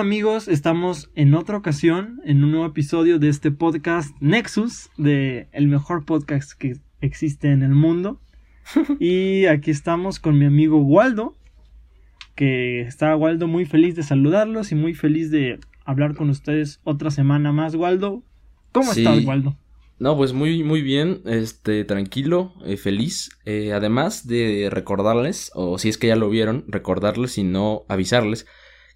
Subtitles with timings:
[0.00, 5.48] Hola amigos, estamos en otra ocasión en un nuevo episodio de este podcast Nexus, de
[5.52, 8.18] el mejor podcast que existe en el mundo.
[8.98, 11.36] y aquí estamos con mi amigo Waldo,
[12.34, 17.10] que está Waldo muy feliz de saludarlos y muy feliz de hablar con ustedes otra
[17.10, 18.22] semana más, Waldo.
[18.72, 19.58] ¿Cómo estás, Waldo?
[19.98, 23.38] No, pues muy, muy bien, este, tranquilo, eh, feliz.
[23.44, 28.46] Eh, además de recordarles, o si es que ya lo vieron, recordarles y no avisarles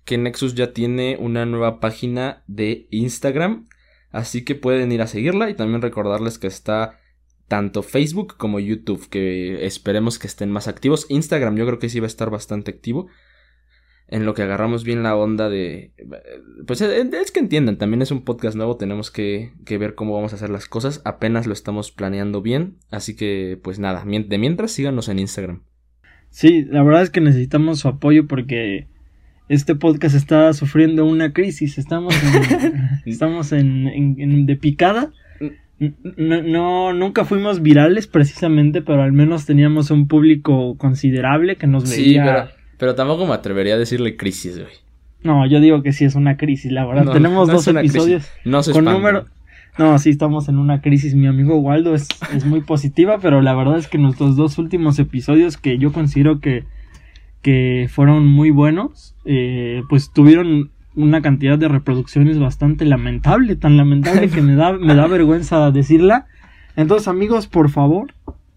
[0.04, 3.66] que Nexus ya tiene una nueva página de Instagram.
[4.10, 7.00] Así que pueden ir a seguirla y también recordarles que está
[7.48, 11.06] tanto Facebook como YouTube, que esperemos que estén más activos.
[11.08, 13.08] Instagram yo creo que sí va a estar bastante activo.
[14.06, 15.92] En lo que agarramos bien la onda de...
[16.66, 20.14] Pues eh, es que entiendan, también es un podcast nuevo, tenemos que, que ver cómo
[20.14, 21.00] vamos a hacer las cosas.
[21.04, 22.76] Apenas lo estamos planeando bien.
[22.90, 25.62] Así que pues nada, de mientras síganos en Instagram.
[26.28, 28.88] Sí, la verdad es que necesitamos su apoyo porque
[29.48, 31.78] este podcast está sufriendo una crisis.
[31.78, 35.10] Estamos en, estamos en, de picada.
[36.16, 42.04] No, nunca fuimos virales precisamente, pero al menos teníamos un público considerable que nos veía.
[42.04, 44.72] Sí, pero, pero tampoco me atrevería a decirle crisis, güey.
[45.22, 47.12] No, yo digo que sí es una crisis, la verdad.
[47.12, 49.26] Tenemos dos episodios no se con número.
[49.78, 51.14] No, sí estamos en una crisis.
[51.14, 54.98] Mi amigo Waldo es, es muy positiva, pero la verdad es que nuestros dos últimos
[54.98, 56.64] episodios que yo considero que
[57.44, 64.30] que fueron muy buenos, eh, pues tuvieron una cantidad de reproducciones bastante lamentable, tan lamentable
[64.30, 66.26] que me da, me da vergüenza decirla.
[66.74, 68.14] Entonces, amigos, por favor,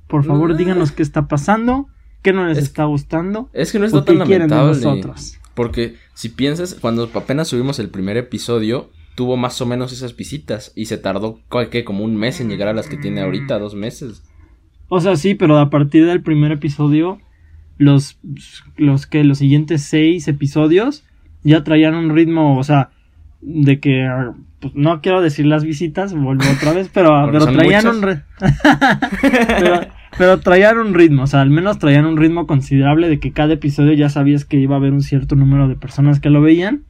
[0.07, 1.89] por favor, díganos qué está pasando,
[2.21, 3.49] qué no les está gustando.
[3.51, 4.79] Es que no está tan lamentable.
[4.79, 5.37] Nosotros.
[5.53, 10.71] Porque si piensas, cuando apenas subimos el primer episodio, tuvo más o menos esas visitas
[10.75, 11.41] y se tardó
[11.71, 11.83] ¿qué?
[11.83, 14.23] como un mes en llegar a las que tiene ahorita, dos meses.
[14.87, 17.19] O sea, sí, pero a partir del primer episodio
[17.77, 18.19] los,
[18.75, 21.05] los que los siguientes seis episodios
[21.43, 22.89] ya traían un ritmo, o sea,
[23.41, 24.07] de que
[24.59, 28.01] pues, no quiero decir las visitas, vuelvo otra vez, pero, pero traían un
[30.17, 33.53] pero, traían un ritmo, o sea, al menos traían un ritmo considerable de que cada
[33.53, 36.83] episodio ya sabías que iba a haber un cierto número de personas que lo veían.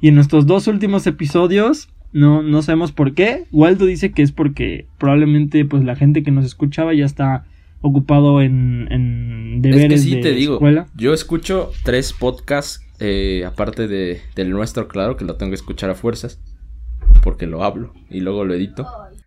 [0.00, 3.44] Y en estos dos últimos episodios, no, no sabemos por qué.
[3.52, 7.44] Waldo dice que es porque probablemente pues la gente que nos escuchaba ya está
[7.80, 10.60] ocupado en, en deberes es que sí, te digo,
[10.96, 15.90] Yo escucho tres podcasts, eh, aparte de, del nuestro, claro, que lo tengo que escuchar
[15.90, 16.40] a fuerzas,
[17.22, 18.86] porque lo hablo y luego lo edito.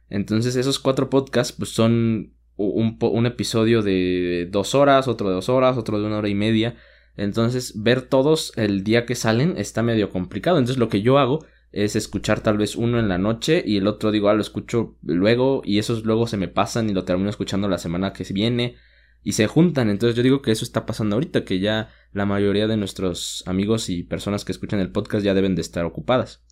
[0.10, 5.50] Entonces esos cuatro podcasts pues son un, un episodio de dos horas, otro de dos
[5.50, 6.76] horas, otro de una hora y media.
[7.16, 10.58] Entonces ver todos el día que salen está medio complicado.
[10.58, 13.88] Entonces lo que yo hago es escuchar tal vez uno en la noche y el
[13.88, 17.30] otro digo, ah, lo escucho luego y esos luego se me pasan y lo termino
[17.30, 18.76] escuchando la semana que viene
[19.24, 19.90] y se juntan.
[19.90, 23.90] Entonces yo digo que eso está pasando ahorita, que ya la mayoría de nuestros amigos
[23.90, 26.44] y personas que escuchan el podcast ya deben de estar ocupadas.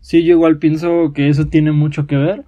[0.00, 2.44] Sí, yo igual pienso que eso tiene mucho que ver.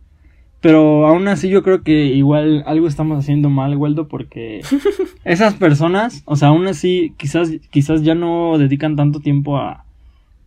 [0.60, 4.60] Pero aún así yo creo que igual algo estamos haciendo mal, Waldo, porque
[5.24, 9.86] esas personas, o sea, aún así quizás, quizás ya no dedican tanto tiempo a,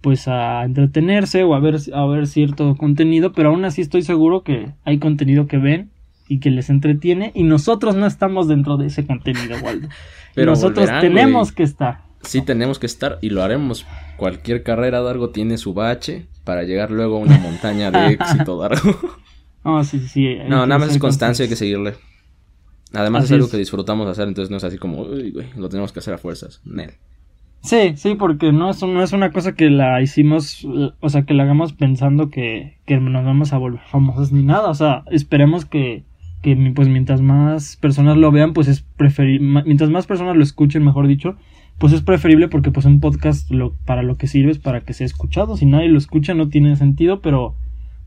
[0.03, 4.43] pues a entretenerse o a ver, a ver cierto contenido, pero aún así estoy seguro
[4.43, 5.91] que hay contenido que ven
[6.27, 9.87] y que les entretiene y nosotros no estamos dentro de ese contenido, Waldo.
[10.35, 12.01] pero nosotros tenemos que estar.
[12.21, 13.85] Sí, tenemos que estar y lo haremos.
[14.17, 18.99] Cualquier carrera, Dargo, tiene su bache para llegar luego a una montaña de éxito, Dargo.
[19.63, 20.35] No, sí, sí.
[20.49, 21.95] No, nada más es constancia, hay que seguirle.
[22.91, 25.93] Además es algo que disfrutamos hacer, entonces no es así como, uy, güey, lo tenemos
[25.93, 26.59] que hacer a fuerzas.
[26.65, 26.91] Nel.
[27.63, 30.67] Sí, sí, porque no es, no es una cosa que la hicimos,
[30.99, 34.69] o sea, que la hagamos pensando que, nos vamos a volver famosos ni nada.
[34.69, 36.03] O sea, esperemos que,
[36.41, 40.83] que pues mientras más personas lo vean, pues es preferible, mientras más personas lo escuchen,
[40.83, 41.37] mejor dicho,
[41.77, 44.91] pues es preferible porque pues un podcast lo, para lo que sirve es para que
[44.91, 45.55] sea escuchado.
[45.55, 47.55] Si nadie lo escucha no tiene sentido, pero,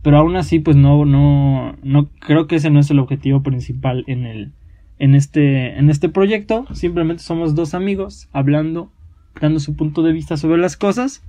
[0.03, 4.05] pero aún así pues no, no, no creo que ese no es el objetivo principal
[4.07, 4.53] en el,
[4.99, 6.67] en este, en este proyecto.
[6.75, 8.93] Simplemente somos dos amigos hablando
[9.41, 11.23] dando su punto de vista sobre las cosas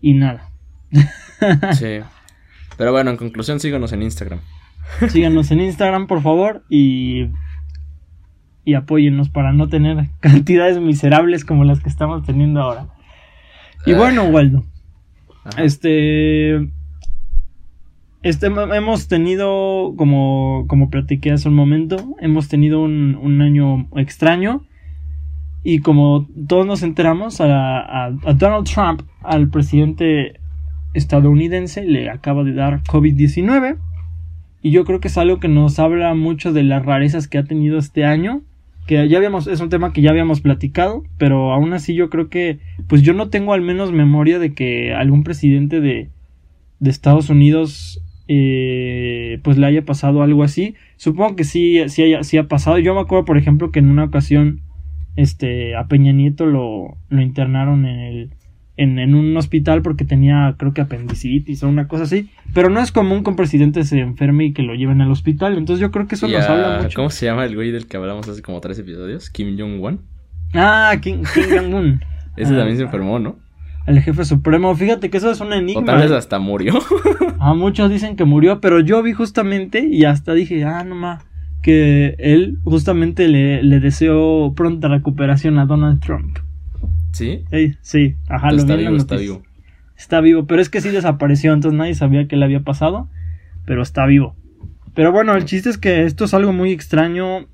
[0.00, 0.50] y nada.
[1.72, 2.00] sí.
[2.76, 4.40] Pero bueno, en conclusión, síganos en Instagram.
[5.08, 7.28] Síganos en Instagram, por favor, y
[8.64, 12.88] y apóyennos para no tener cantidades miserables como las que estamos teniendo ahora.
[13.86, 14.64] Y bueno, Waldo,
[15.56, 16.68] este
[18.22, 24.62] este, hemos tenido, como, como platiqué hace un momento, hemos tenido un, un año extraño.
[25.62, 30.40] Y como todos nos enteramos, a, Donald Trump, al presidente
[30.94, 33.76] estadounidense, le acaba de dar COVID-19.
[34.62, 37.44] Y yo creo que es algo que nos habla mucho de las rarezas que ha
[37.44, 38.42] tenido este año.
[38.86, 42.28] que ya habíamos, es un tema que ya habíamos platicado, pero aún así yo creo
[42.28, 42.58] que,
[42.88, 46.08] pues yo no tengo al menos memoria de que algún presidente de,
[46.80, 50.74] de Estados Unidos, eh, pues le haya pasado algo así.
[50.96, 52.78] Supongo que sí, sí, haya, sí ha pasado.
[52.78, 54.62] Yo me acuerdo, por ejemplo, que en una ocasión,
[55.16, 58.30] este, a Peña Nieto lo, lo internaron en el,
[58.76, 62.30] en, en, un hospital porque tenía, creo que apendicitis o una cosa así.
[62.54, 65.58] Pero no es común que un presidente se enferme y que lo lleven al hospital.
[65.58, 66.96] Entonces yo creo que eso nos habla mucho.
[66.96, 69.30] ¿Cómo se llama el güey del que hablamos hace como tres episodios?
[69.30, 70.00] Kim Jong-un.
[70.54, 72.00] Ah, Kim, Kim Jong-un.
[72.36, 73.36] Ese ah, también se enfermó, ¿no?
[73.86, 74.74] El jefe supremo.
[74.74, 75.82] Fíjate que eso es un enigma.
[75.82, 76.74] O tal vez hasta murió.
[77.38, 81.24] ah, muchos dicen que murió, pero yo vi justamente y hasta dije, ah, no más,
[81.62, 86.38] que él justamente le, le deseó pronta recuperación a Donald Trump.
[87.12, 87.44] ¿Sí?
[87.82, 89.42] sí, ajá, lo está vivo, está vivo.
[89.96, 93.08] Está vivo, pero es que sí desapareció, entonces nadie sabía que le había pasado,
[93.66, 94.34] pero está vivo.
[94.94, 97.46] Pero bueno, el chiste es que esto es algo muy extraño.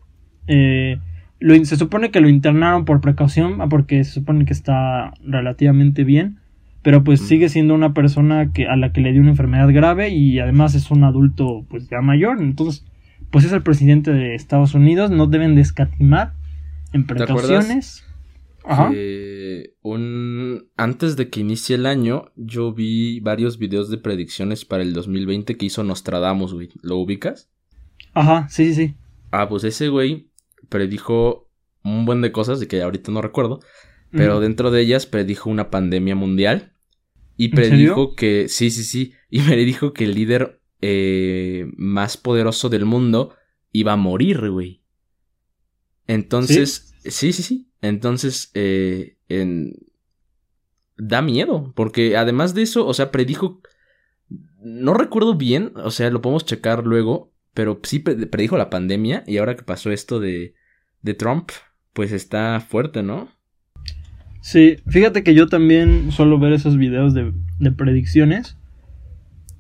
[0.47, 0.99] Eh,
[1.41, 6.39] se supone que lo internaron por precaución, ah, porque se supone que está relativamente bien,
[6.83, 10.11] pero pues sigue siendo una persona que, a la que le dio una enfermedad grave
[10.11, 12.85] y además es un adulto pues ya mayor, entonces
[13.37, 16.33] pues es el presidente de Estados Unidos, no deben descatimar
[16.95, 18.03] en precauciones.
[19.83, 20.71] un...
[20.79, 25.59] Antes de que inicie el año, yo vi varios videos de predicciones para el 2020
[25.59, 26.71] que hizo Nostradamus, güey.
[26.81, 27.51] ¿Lo ubicas?
[28.15, 28.95] Ajá, sí, sí, sí.
[29.33, 30.31] Ah, pues ese güey
[30.71, 31.51] predijo
[31.85, 33.61] un buen de cosas de que ahorita no recuerdo,
[34.13, 36.73] pero dentro de ellas predijo una pandemia mundial
[37.37, 42.69] y predijo que, sí, sí, sí, y me dijo que el líder eh, más poderoso
[42.69, 43.35] del mundo
[43.73, 44.81] iba a morir, güey.
[46.07, 47.69] Entonces, sí, sí, sí.
[47.83, 49.75] Entonces, eh, en...
[50.97, 53.61] da miedo, porque además de eso, o sea, predijo,
[54.61, 59.39] no recuerdo bien, o sea, lo podemos checar luego, pero sí predijo la pandemia y
[59.39, 60.55] ahora que pasó esto de,
[61.03, 61.51] de Trump,
[61.93, 63.29] pues está fuerte, ¿no?
[64.41, 68.57] Sí, fíjate que yo también suelo ver esos videos de, de predicciones.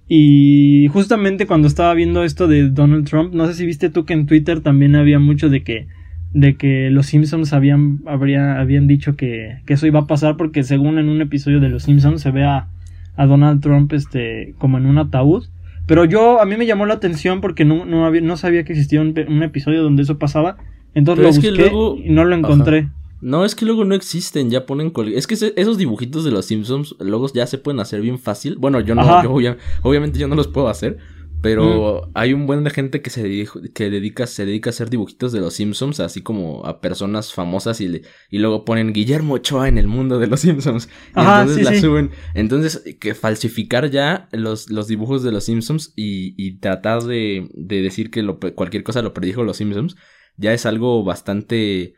[0.08, 4.12] Y justamente cuando estaba viendo esto de Donald Trump, no sé si viste tú que
[4.12, 5.88] en Twitter también había mucho de que
[6.32, 10.64] de que los Simpsons habían, habría, habían dicho que, que, eso iba a pasar porque
[10.64, 12.68] según en un episodio de los Simpsons se ve a,
[13.16, 15.46] a Donald Trump este como en un ataúd
[15.86, 18.72] pero yo, a mí me llamó la atención porque no, no, había, no sabía que
[18.72, 20.56] existía un, episodio donde eso pasaba.
[20.94, 22.88] Entonces lo busqué y no lo encontré.
[23.20, 24.92] No, es que luego no existen, ya ponen...
[25.14, 28.56] Es que esos dibujitos de los Simpsons luego ya se pueden hacer bien fácil.
[28.56, 30.98] Bueno, yo no, yo obviamente yo no los puedo hacer.
[31.42, 35.32] Pero hay un buen de gente que se, que dedica, se dedica a hacer dibujitos
[35.32, 39.78] de los Simpsons, así como a personas famosas y, y luego ponen Guillermo Ochoa en
[39.78, 40.88] el mundo de los Simpsons.
[41.14, 42.10] Y entonces la suben.
[42.34, 47.82] Entonces, que falsificar ya los, los dibujos de los Simpsons y, y tratar de, de
[47.82, 49.94] decir que lo, cualquier cosa lo predijo los Simpsons,
[50.36, 51.94] ya es algo bastante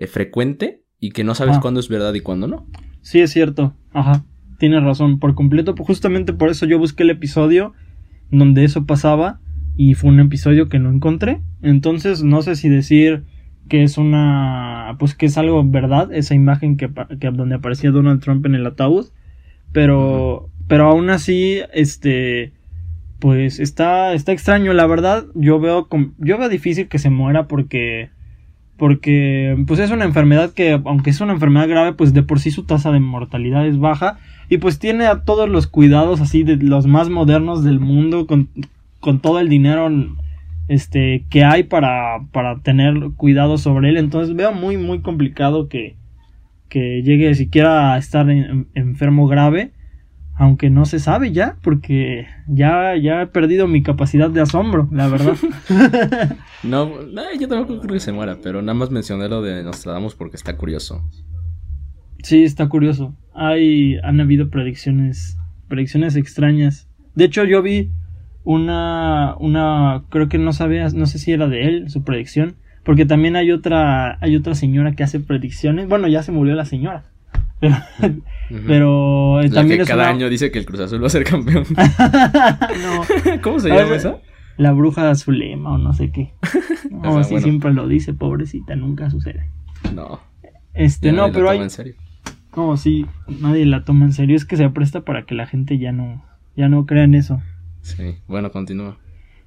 [0.00, 2.66] eh, frecuente y que no sabes cuándo es verdad y cuándo no.
[3.02, 3.74] Sí, es cierto.
[3.92, 4.24] Ajá.
[4.58, 5.74] Tienes razón, por completo.
[5.78, 7.74] Justamente por eso yo busqué el episodio
[8.30, 9.40] donde eso pasaba
[9.76, 11.40] y fue un episodio que no encontré.
[11.62, 13.24] Entonces no sé si decir
[13.68, 18.20] que es una pues que es algo verdad esa imagen que, que donde aparecía Donald
[18.20, 19.06] Trump en el ataúd,
[19.72, 22.52] pero pero aún así este
[23.20, 25.88] pues está está extraño, la verdad, yo veo
[26.18, 28.10] yo veo difícil que se muera porque
[28.80, 32.50] porque pues es una enfermedad que aunque es una enfermedad grave, pues de por sí
[32.50, 34.18] su tasa de mortalidad es baja
[34.48, 38.48] y pues tiene a todos los cuidados así de los más modernos del mundo con,
[38.98, 39.90] con todo el dinero
[40.68, 45.96] este que hay para, para tener cuidado sobre él, entonces veo muy muy complicado que
[46.70, 49.72] que llegue siquiera a estar enfermo grave
[50.40, 55.06] aunque no se sabe ya, porque ya, ya he perdido mi capacidad de asombro, la
[55.06, 55.36] verdad.
[56.62, 56.88] no,
[57.38, 60.56] yo tampoco creo que se muera, pero nada más mencioné lo de Nostradamus porque está
[60.56, 61.04] curioso.
[62.22, 63.14] Sí, está curioso.
[63.34, 65.36] Hay, han habido predicciones,
[65.68, 66.88] predicciones extrañas.
[67.14, 67.92] De hecho, yo vi
[68.42, 73.04] una, una, creo que no sabía, no sé si era de él, su predicción, porque
[73.04, 75.86] también hay otra, hay otra señora que hace predicciones.
[75.86, 77.04] Bueno, ya se murió la señora.
[77.60, 77.76] Pero,
[78.50, 81.64] eh, también cada año dice que el Cruz Azul va a ser campeón.
[81.74, 83.40] no.
[83.42, 84.18] ¿Cómo se llama esa?
[84.56, 86.32] La bruja de Azulema o no sé qué.
[86.90, 89.48] No, así siempre lo dice, pobrecita, nunca sucede.
[89.94, 90.20] No.
[90.74, 91.60] Este, no, pero hay.
[91.60, 91.94] En serio.
[92.54, 93.06] No, sí,
[93.40, 94.36] nadie la toma en serio.
[94.36, 96.22] Es que se presta para que la gente ya no,
[96.56, 97.40] ya no crea en eso.
[97.80, 98.98] Sí, bueno, continúa.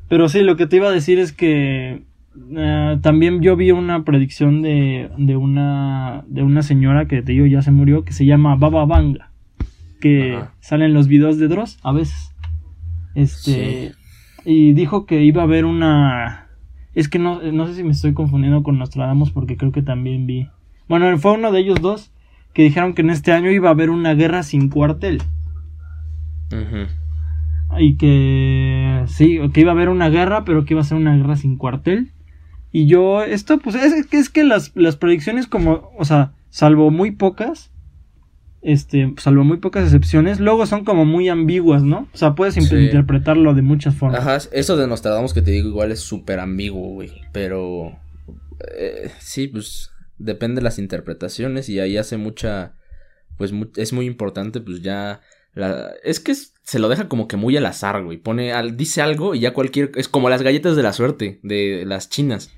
[0.10, 2.04] Pero sí, lo que te iba a decir es que
[2.56, 7.46] eh, también yo vi una predicción de, de, una, de una señora que te digo
[7.46, 9.32] ya se murió, que se llama Baba Vanga,
[10.02, 12.36] que sale en los videos de Dross a veces.
[13.16, 13.94] Este,
[14.44, 16.48] y dijo que iba a haber una,
[16.96, 20.26] Es que no, no sé si me estoy confundiendo con Nostradamus porque creo que también
[20.26, 20.50] vi.
[20.90, 22.12] Bueno, fue uno de ellos dos
[22.54, 25.22] que dijeron que en este año iba a haber una guerra sin cuartel.
[27.80, 31.16] Y que sí, que iba a haber una guerra, pero que iba a ser una
[31.16, 32.12] guerra sin cuartel.
[32.76, 37.12] Y yo, esto, pues es, es que las, las predicciones como, o sea, salvo muy
[37.12, 37.72] pocas,
[38.64, 42.10] este, salvo muy pocas excepciones, luego son como muy ambiguas, ¿no?
[42.12, 44.20] O sea, puedes interpretarlo de muchas formas.
[44.20, 47.96] Ajá, eso de Nostradamus que te digo igual es súper ambiguo, güey, pero
[48.76, 52.74] eh, sí, pues depende de las interpretaciones y ahí hace mucha,
[53.38, 55.22] pues es muy importante, pues ya,
[55.54, 59.04] la, es que se lo deja como que muy al azar, güey, pone, al, dice
[59.04, 62.50] algo y ya cualquier, es como las galletas de la suerte de las chinas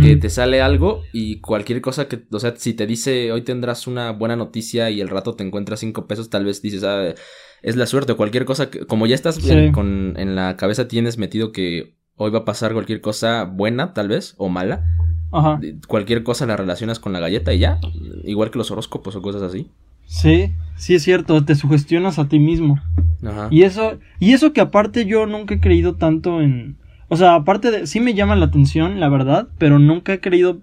[0.00, 3.86] que te sale algo y cualquier cosa que, o sea, si te dice hoy tendrás
[3.86, 7.14] una buena noticia y el rato te encuentras cinco pesos, tal vez dices, ah,
[7.62, 9.38] es la suerte o cualquier cosa que, como ya estás
[9.72, 14.08] con, en la cabeza tienes metido que hoy va a pasar cualquier cosa buena, tal
[14.08, 14.84] vez, o mala.
[15.32, 15.60] Ajá.
[15.88, 17.80] Cualquier cosa la relacionas con la galleta y ya,
[18.24, 19.70] igual que los horóscopos o cosas así.
[20.04, 22.80] Sí, sí es cierto, te sugestionas a ti mismo.
[23.24, 23.48] Ajá.
[23.50, 26.76] Y eso, y eso que aparte yo nunca he creído tanto en,
[27.12, 30.62] o sea, aparte de, sí me llama la atención, la verdad, pero nunca he creído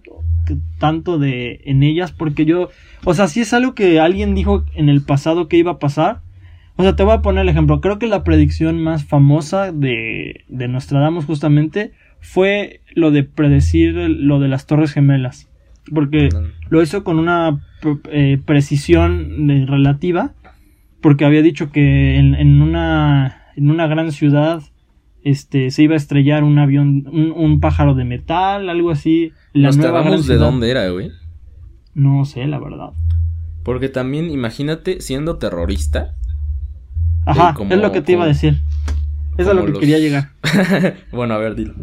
[0.80, 2.70] tanto de en ellas porque yo,
[3.06, 6.22] o sea, si es algo que alguien dijo en el pasado que iba a pasar.
[6.76, 7.82] O sea, te voy a poner el ejemplo.
[7.82, 14.40] Creo que la predicción más famosa de, de Nostradamus justamente fue lo de predecir lo
[14.40, 15.52] de las Torres Gemelas.
[15.94, 16.30] Porque
[16.70, 17.60] lo hizo con una
[18.12, 20.34] eh, precisión eh, relativa.
[21.00, 24.64] Porque había dicho que en, en, una, en una gran ciudad
[25.24, 29.32] este, se iba a estrellar un avión, un, pájaro de metal, algo así.
[29.54, 31.12] La de dónde era, güey?
[31.94, 32.92] No sé, la verdad.
[33.64, 36.16] Porque también, imagínate, siendo terrorista.
[37.26, 38.62] Ajá, es lo que te iba a decir.
[39.38, 40.32] Eso es lo que quería llegar.
[41.12, 41.74] bueno, a ver, dilo.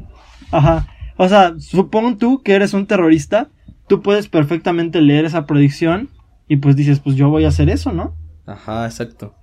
[0.51, 0.89] Ajá.
[1.17, 3.49] O sea, supón tú que eres un terrorista,
[3.89, 6.11] tú puedes perfectamente leer esa predicción
[6.49, 8.15] y pues dices, pues yo voy a hacer eso, ¿no?
[8.47, 9.35] Ajá, exacto.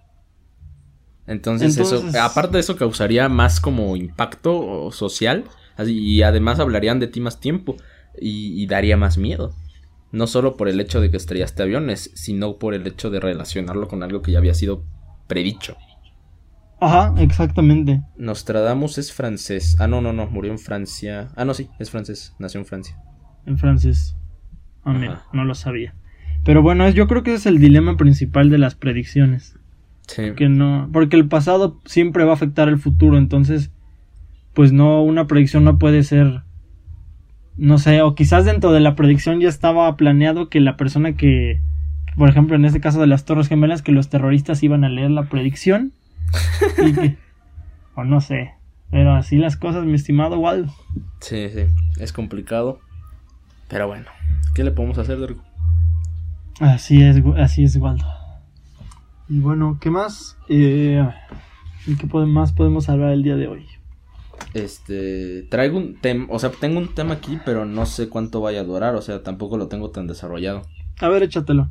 [1.25, 5.45] Entonces, eso, aparte de eso, causaría más como impacto social
[5.85, 7.77] y además hablarían de ti más tiempo
[8.19, 9.55] y, daría más miedo.
[10.11, 13.87] No solo por el hecho de que estrellaste aviones, sino por el hecho de relacionarlo
[13.87, 14.83] con algo que ya había sido
[15.27, 15.75] predicho.
[16.79, 18.03] Ajá, exactamente.
[18.17, 19.77] Nostradamus es francés.
[19.79, 21.29] Ah, no, no, no, murió en Francia.
[21.35, 22.97] Ah, no, sí, es francés, nació en Francia.
[23.45, 24.17] En francés.
[24.83, 25.95] Ah, no lo sabía.
[26.43, 29.57] Pero bueno, yo creo que ese es el dilema principal de las predicciones.
[30.07, 33.71] Que no, porque el pasado siempre va a afectar el futuro, entonces,
[34.53, 36.43] pues no, una predicción no puede ser,
[37.57, 41.61] no sé, o quizás dentro de la predicción ya estaba planeado que la persona que,
[42.17, 45.09] por ejemplo, en este caso de las Torres Gemelas, que los terroristas iban a leer
[45.09, 45.93] la predicción,
[47.95, 48.51] o no sé,
[48.91, 50.71] pero así las cosas, mi estimado Waldo.
[51.21, 51.65] Sí, sí,
[51.99, 52.79] es complicado,
[53.69, 54.07] pero bueno,
[54.53, 55.35] ¿qué le podemos hacer,
[56.59, 58.22] Así es, así es, Waldo.
[59.29, 60.37] Y bueno, ¿qué más?
[60.49, 61.07] Eh,
[61.85, 63.65] ¿Qué más podemos hablar el día de hoy?
[64.53, 68.61] Este, traigo un tema, o sea, tengo un tema aquí, pero no sé cuánto vaya
[68.61, 70.63] a durar, o sea, tampoco lo tengo tan desarrollado.
[70.99, 71.69] A ver, échatelo.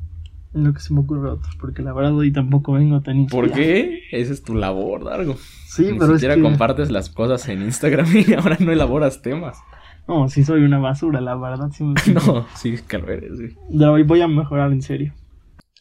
[0.54, 3.50] En lo que se me ocurre otro, porque la verdad hoy tampoco vengo tan ¿Por
[3.52, 4.02] qué?
[4.10, 5.36] Esa es tu labor, Dargo.
[5.66, 9.58] Sí, Ni pero siquiera compartes las cosas en Instagram y ahora no elaboras temas.
[10.06, 11.70] No, sí soy una basura, la verdad.
[11.72, 13.32] Sí no, sí que lo eres,
[13.70, 14.02] güey.
[14.02, 15.14] voy a mejorar, en serio.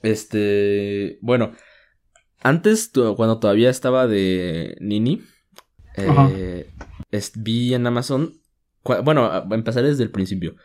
[0.03, 1.53] Este, bueno,
[2.41, 5.21] antes, cuando todavía estaba de Nini,
[5.95, 6.69] eh,
[7.35, 8.33] vi en Amazon.
[9.03, 10.55] Bueno, empezaré desde el principio.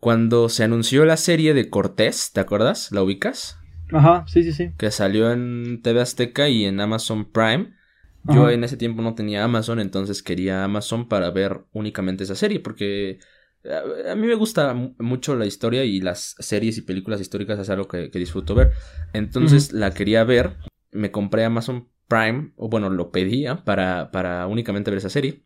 [0.00, 2.90] Cuando se anunció la serie de Cortés, ¿te acuerdas?
[2.92, 3.58] ¿La ubicas?
[3.92, 4.72] Ajá, sí, sí, sí.
[4.76, 7.74] Que salió en TV Azteca y en Amazon Prime.
[8.24, 12.58] Yo en ese tiempo no tenía Amazon, entonces quería Amazon para ver únicamente esa serie,
[12.58, 13.18] porque
[13.64, 17.88] a mí me gusta mucho la historia y las series y películas históricas es algo
[17.88, 18.72] que, disfruto ver.
[19.12, 20.56] Entonces la quería ver
[20.94, 25.42] me compré Amazon Prime, o bueno, lo pedía para, para únicamente ver esa serie.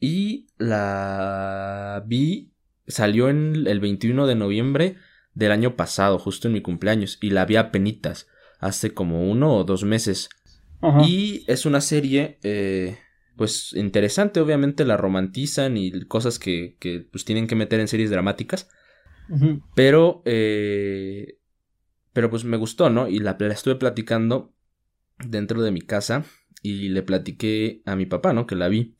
[0.00, 2.52] Y la vi,
[2.88, 4.96] salió en el 21 de noviembre
[5.34, 9.54] del año pasado, justo en mi cumpleaños, y la vi a penitas, hace como uno
[9.54, 10.30] o dos meses.
[11.06, 12.98] Y es una serie, eh,
[13.36, 18.10] pues interesante, obviamente la romantizan y cosas que, que pues tienen que meter en series
[18.10, 18.68] dramáticas.
[19.74, 21.38] Pero, eh,
[22.12, 23.08] pero pues me gustó, ¿no?
[23.08, 24.52] Y la, la estuve platicando
[25.26, 26.24] dentro de mi casa
[26.62, 28.46] y le platiqué a mi papá, ¿no?
[28.46, 28.96] Que la vi.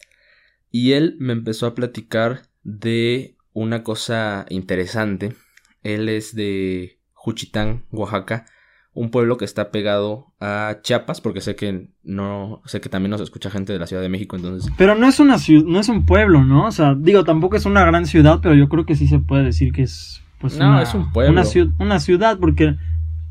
[0.70, 5.34] Y él me empezó a platicar de una cosa interesante.
[5.82, 8.46] Él es de Juchitán, Oaxaca,
[8.94, 13.20] un pueblo que está pegado a Chiapas, porque sé que no, sé que también nos
[13.22, 14.70] escucha gente de la Ciudad de México, entonces.
[14.76, 16.66] Pero no es una ciudad, no es un pueblo, ¿no?
[16.66, 19.44] O sea, digo, tampoco es una gran ciudad, pero yo creo que sí se puede
[19.44, 21.32] decir que es, pues, No, una, es un pueblo.
[21.32, 22.76] Una, ciu- una ciudad, porque,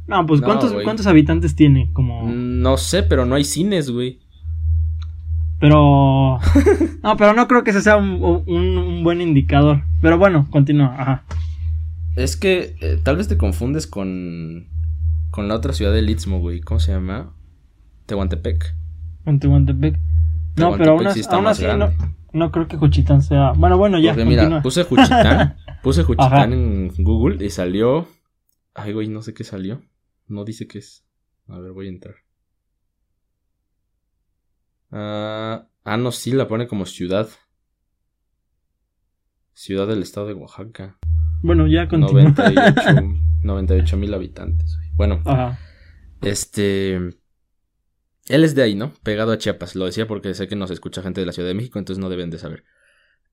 [0.08, 0.74] no, pues, ¿cuántos.
[0.84, 1.92] ¿cuántos habitantes tiene?
[1.94, 4.20] Como, No sé, pero no hay cines, güey.
[5.60, 6.40] pero,
[7.04, 9.84] no, pero no creo que ese sea un, un- un buen indicador.
[10.02, 11.24] Pero bueno, continúa, ajá.
[12.16, 14.66] Es que eh, tal vez te confundes con,
[15.32, 16.60] con la otra ciudad del Istmo, güey.
[16.62, 17.34] ¿Cómo se llama?
[18.06, 18.76] Tehuantepec.
[19.24, 20.00] Con Tehuantepec.
[20.58, 21.90] No, pero aún, sí aún así no,
[22.34, 23.54] no creo que Juchitán sea.
[23.54, 24.12] Bueno, bueno, ya.
[24.12, 26.04] Porque mira, puse Juchitán, puse.
[26.04, 28.08] Juchitán en Google y salió...
[28.74, 29.82] Ay, güey, no sé qué salió.
[30.28, 31.06] No dice qué es.
[31.48, 32.16] A ver, voy a entrar.
[34.92, 37.30] Ah, ah, no, sí, la pone como ciudad.
[39.54, 40.98] Ciudad del estado de Oaxaca.
[41.42, 42.24] Bueno, ya continúa.
[42.24, 44.78] 98 98 mil habitantes.
[44.96, 45.60] Bueno, Ajá.
[46.22, 46.96] este.
[48.28, 48.94] Él es de ahí, ¿no?
[49.04, 49.76] Pegado a Chiapas.
[49.76, 52.10] Lo decía porque sé que nos escucha gente de la Ciudad de México, entonces no
[52.10, 52.64] deben de saber.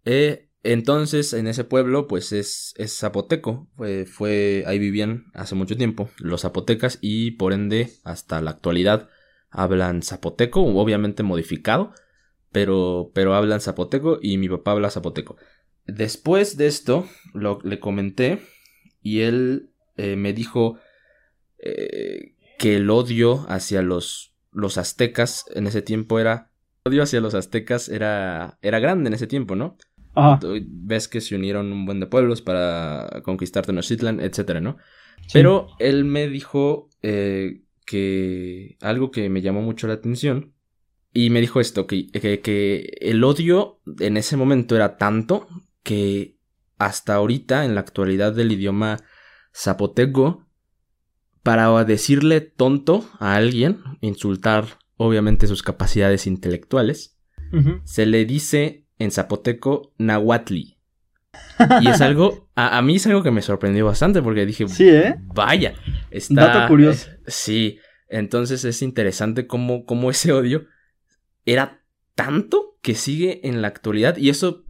[0.04, 3.68] Eh, entonces, en ese pueblo, pues es, es zapoteco.
[3.76, 9.08] Fue, fue, ahí vivían hace mucho tiempo los zapotecas y por ende, hasta la actualidad,
[9.50, 11.92] hablan zapoteco, obviamente modificado,
[12.50, 15.36] pero, pero hablan zapoteco y mi papá habla zapoteco.
[15.86, 18.40] Después de esto, lo, le comenté
[19.00, 20.78] y él eh, me dijo
[21.58, 26.50] eh, que el odio hacia los, los aztecas en ese tiempo era...
[26.84, 29.76] El odio hacia los aztecas era, era grande en ese tiempo, ¿no?
[30.14, 30.40] Ajá.
[30.66, 34.78] Ves que se unieron un buen de pueblos para conquistar Tenochtitlan, etcétera, ¿no?
[35.22, 35.30] Sí.
[35.34, 40.54] Pero él me dijo eh, que algo que me llamó mucho la atención
[41.12, 45.48] y me dijo esto, que, que, que el odio en ese momento era tanto
[45.82, 46.36] que
[46.78, 48.98] hasta ahorita, en la actualidad del idioma
[49.58, 50.46] zapoteco,
[51.42, 57.16] para decirle tonto a alguien, insultar obviamente sus capacidades intelectuales,
[57.84, 60.76] se le dice en zapoteco nahuatli.
[61.80, 64.88] Y es algo, a, a mí es algo que me sorprendió bastante porque dije, Sí,
[64.88, 65.14] ¿eh?
[65.34, 65.74] vaya,
[66.10, 66.34] está...
[66.46, 67.08] Dato curioso.
[67.10, 70.66] eh, sí, entonces es interesante cómo, cómo ese odio
[71.44, 71.82] era
[72.14, 74.64] tanto que sigue en la actualidad y eso...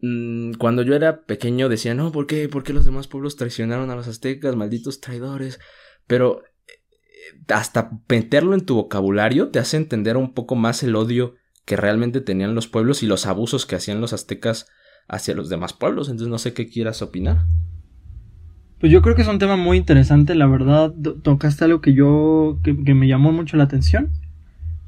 [0.00, 2.48] mm, Cuando yo era pequeño decía, no, ¿por qué?
[2.48, 4.56] ¿Por qué los demás pueblos traicionaron a los aztecas?
[4.56, 5.58] Malditos traidores.
[6.06, 11.34] Pero eh, hasta meterlo en tu vocabulario te hace entender un poco más el odio
[11.64, 14.66] que realmente tenían los pueblos y los abusos que hacían los aztecas
[15.08, 16.08] hacia los demás pueblos.
[16.08, 17.44] Entonces no sé qué quieras opinar.
[18.78, 20.92] Pues yo creo que es un tema muy interesante, la verdad.
[21.02, 22.58] to- Tocaste algo que yo.
[22.62, 24.10] que, que me llamó mucho la atención.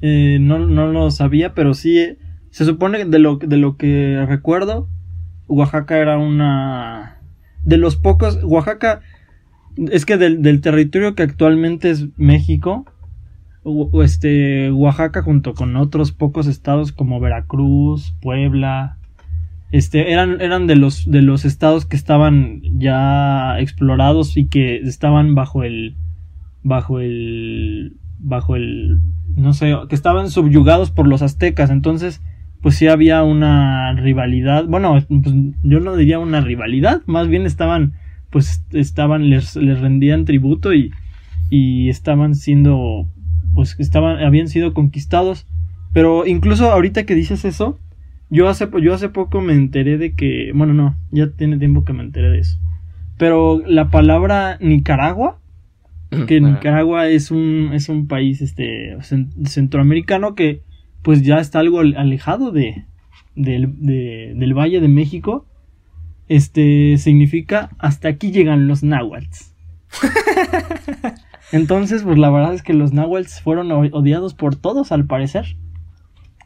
[0.01, 1.97] Eh, no, no lo sabía, pero sí.
[1.97, 2.17] eh,
[2.51, 4.87] se supone de lo, de lo que recuerdo,
[5.49, 7.17] Oaxaca era una.
[7.63, 8.39] De los pocos.
[8.43, 9.01] Oaxaca.
[9.91, 12.85] Es que del, del territorio que actualmente es México.
[14.01, 18.97] Este, Oaxaca junto con otros pocos estados como Veracruz, Puebla,
[19.71, 25.35] este, eran, eran de los, de los estados que estaban ya explorados y que estaban
[25.35, 25.95] bajo el,
[26.63, 28.99] bajo el, bajo el,
[29.35, 32.21] no sé, que estaban subyugados por los aztecas, entonces,
[32.61, 37.93] pues sí había una rivalidad, bueno, pues yo no diría una rivalidad, más bien estaban,
[38.29, 40.91] pues estaban, les, les rendían tributo y,
[41.49, 43.07] y estaban siendo,
[43.53, 45.47] pues estaban, habían sido conquistados,
[45.93, 47.79] pero incluso ahorita que dices eso,
[48.29, 50.51] yo hace, yo hace poco me enteré de que.
[50.53, 52.59] Bueno, no, ya tiene tiempo que me enteré de eso.
[53.17, 55.39] Pero la palabra Nicaragua,
[56.27, 56.47] que Ajá.
[56.51, 60.61] Nicaragua es un, es un país este, cen- centroamericano que
[61.03, 62.85] pues ya está algo al- alejado de,
[63.35, 65.45] del, de- del Valle de México.
[66.27, 69.53] Este significa hasta aquí llegan los náhuatls.
[71.51, 75.55] Entonces, pues la verdad es que los náhuatls fueron odiados por todos al parecer.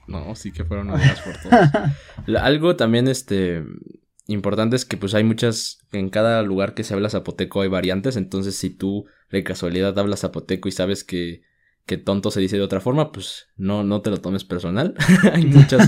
[0.07, 1.69] No, sí que fueron odiados por todos.
[2.25, 3.63] La- Algo también este
[4.27, 8.15] importante es que pues hay muchas en cada lugar que se habla zapoteco hay variantes,
[8.15, 11.41] entonces si tú de casualidad hablas zapoteco y sabes que
[11.85, 14.93] que tonto se dice de otra forma, pues no no te lo tomes personal.
[15.33, 15.87] hay muchas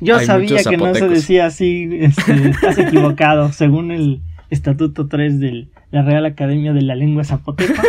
[0.00, 5.40] Yo Hay sabía que no se decía así, este, estás equivocado, según el estatuto 3
[5.40, 7.82] de la Real Academia de la Lengua Zapoteca.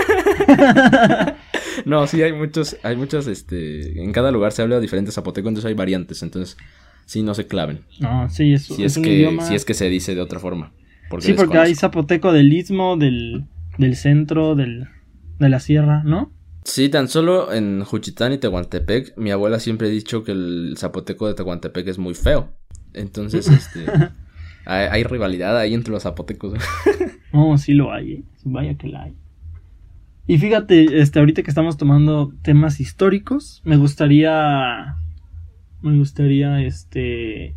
[1.86, 5.68] No, sí hay muchos hay muchos este en cada lugar se habla diferente zapoteco, entonces
[5.68, 6.58] hay variantes, entonces
[7.06, 7.82] sí no se claven.
[8.00, 9.44] No, sí, es, Si es es un que idioma.
[9.44, 10.72] si es que se dice de otra forma.
[11.10, 13.46] Porque sí, porque hay zapoteco del istmo, del,
[13.78, 14.88] del centro, del,
[15.40, 16.32] de la sierra, ¿no?
[16.66, 21.28] Sí, tan solo en Juchitán y Tehuantepec, mi abuela siempre ha dicho que el zapoteco
[21.28, 22.54] de Tehuantepec es muy feo.
[22.94, 23.86] Entonces, este,
[24.66, 26.54] hay, hay rivalidad ahí entre los zapotecos.
[27.34, 28.24] No, sí lo hay, ¿eh?
[28.44, 29.16] Vaya que la hay.
[30.28, 34.98] Y fíjate, este, ahorita que estamos tomando temas históricos, me gustaría,
[35.82, 37.56] me gustaría, este,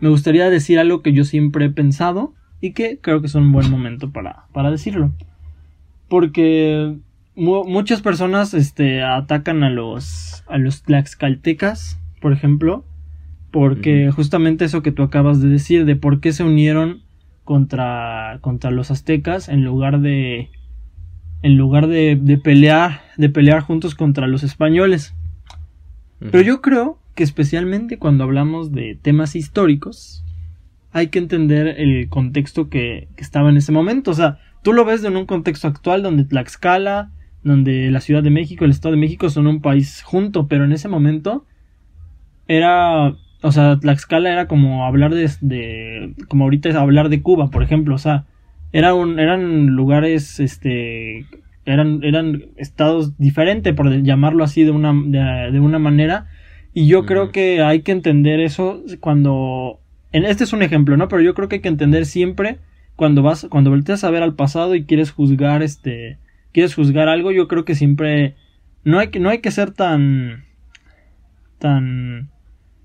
[0.00, 3.52] me gustaría decir algo que yo siempre he pensado y que creo que es un
[3.52, 5.12] buen momento para, para decirlo.
[6.08, 6.96] Porque
[7.34, 12.84] muchas personas, este, atacan a los, a los tlaxcaltecas, por ejemplo,
[13.50, 17.02] porque justamente eso que tú acabas de decir, de por qué se unieron
[17.44, 20.50] contra, contra los aztecas en lugar de
[21.42, 25.14] en lugar de, de, pelear de pelear juntos contra los españoles.
[26.20, 30.24] Pero yo creo que especialmente cuando hablamos de temas históricos
[30.92, 34.12] hay que entender el contexto que, que estaba en ese momento.
[34.12, 37.10] O sea tú lo ves en un contexto actual donde Tlaxcala
[37.44, 40.72] donde la Ciudad de México el Estado de México son un país junto pero en
[40.72, 41.44] ese momento
[42.48, 47.50] era o sea, Tlaxcala era como hablar de, de, como ahorita es hablar de Cuba,
[47.50, 48.24] por ejemplo, o sea,
[48.72, 51.26] era un, eran lugares, este,
[51.66, 54.92] eran, eran estados diferentes, por llamarlo así de una,
[55.50, 56.26] de, una manera,
[56.72, 59.80] y yo creo que hay que entender eso cuando,
[60.12, 61.08] en, este es un ejemplo, ¿no?
[61.08, 62.58] Pero yo creo que hay que entender siempre
[62.94, 66.18] cuando vas, cuando volteas a ver al pasado y quieres juzgar, este,
[66.52, 68.36] quieres juzgar algo, yo creo que siempre,
[68.84, 70.44] no hay que, no hay que ser tan,
[71.58, 72.30] tan,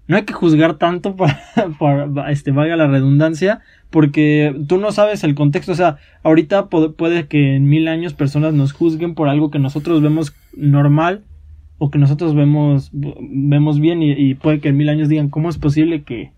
[0.07, 1.15] no hay que juzgar tanto
[1.79, 7.27] para, este, valga la redundancia, porque tú no sabes el contexto, o sea, ahorita puede,
[7.27, 11.23] que en mil años personas nos juzguen por algo que nosotros vemos normal
[11.77, 15.57] o que nosotros vemos, vemos bien y, puede que en mil años digan, ¿cómo es
[15.57, 16.31] posible que,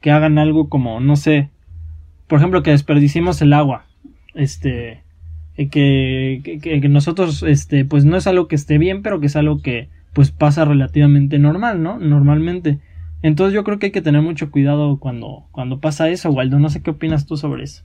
[0.00, 1.50] que hagan algo como, no sé,
[2.26, 3.84] por ejemplo, que desperdicimos el agua,
[4.34, 5.02] este,
[5.56, 9.36] que, que, que nosotros, este, pues no es algo que esté bien, pero que es
[9.36, 11.98] algo que, pues pasa relativamente normal, ¿no?
[11.98, 12.80] Normalmente.
[13.22, 16.58] Entonces yo creo que hay que tener mucho cuidado cuando, cuando pasa eso, Waldo.
[16.58, 17.84] No sé qué opinas tú sobre eso.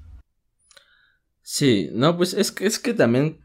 [1.42, 3.40] Sí, no, pues es que, es que también,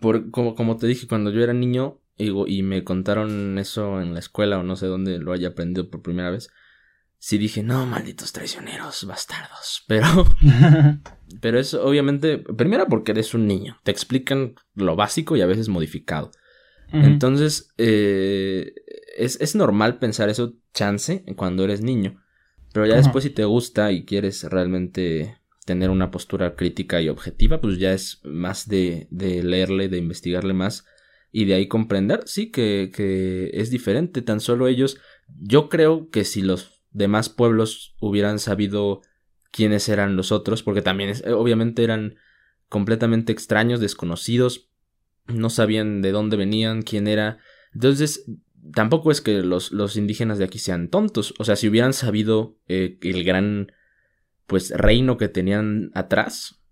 [0.00, 4.14] por, como, como te dije, cuando yo era niño y, y me contaron eso en
[4.14, 6.50] la escuela o no sé dónde lo haya aprendido por primera vez,
[7.22, 9.84] sí dije, no, malditos traicioneros, bastardos.
[9.86, 10.26] Pero,
[11.40, 15.68] pero es obviamente, primero porque eres un niño, te explican lo básico y a veces
[15.68, 16.32] modificado.
[16.92, 18.74] Entonces, eh,
[19.16, 22.22] es, es, normal pensar eso chance cuando eres niño.
[22.74, 27.62] Pero ya después si te gusta y quieres realmente tener una postura crítica y objetiva,
[27.62, 30.84] pues ya es más de, de leerle, de investigarle más
[31.30, 34.20] y de ahí comprender, sí, que, que es diferente.
[34.20, 34.98] Tan solo ellos,
[35.40, 39.02] yo creo que si los demás pueblos hubieran sabido
[39.50, 42.16] quiénes eran los otros, porque también obviamente eran
[42.68, 44.70] completamente extraños, desconocidos,
[45.26, 47.38] no sabían de dónde venían, quién era.
[47.74, 48.24] Entonces,
[48.74, 51.34] tampoco es que los, los indígenas de aquí sean tontos.
[51.38, 53.72] O sea, si hubieran sabido eh, el gran,
[54.46, 56.62] pues, reino que tenían atrás,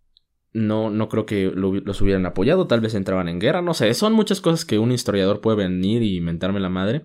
[0.52, 2.66] no, no creo que los hubieran apoyado.
[2.66, 3.92] Tal vez entraban en guerra, no sé.
[3.94, 7.04] Son muchas cosas que un historiador puede venir y inventarme la madre.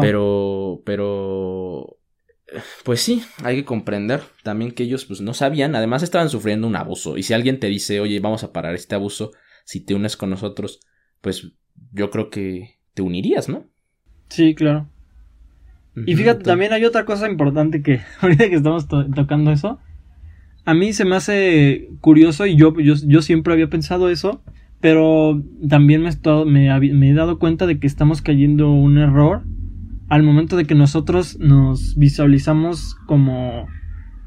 [0.00, 1.95] Pero, pero,
[2.84, 5.74] pues sí, hay que comprender también que ellos, pues, no sabían.
[5.74, 7.16] Además, estaban sufriendo un abuso.
[7.16, 9.32] Y si alguien te dice, oye, vamos a parar este abuso
[9.64, 10.80] si te unes con nosotros,
[11.20, 11.52] pues
[11.92, 13.66] yo creo que te unirías, ¿no?
[14.28, 14.88] Sí, claro.
[16.04, 19.80] Y fíjate, también hay otra cosa importante que ahorita que estamos tocando eso,
[20.64, 24.42] a mí se me hace curioso y yo, yo, siempre había pensado eso,
[24.80, 26.10] pero también me,
[26.44, 29.42] me, me, he dado cuenta de que estamos cayendo un error
[30.08, 33.66] al momento de que nosotros nos visualizamos como...